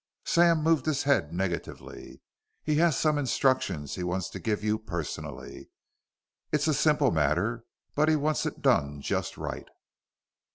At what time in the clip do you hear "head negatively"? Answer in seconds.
1.03-2.21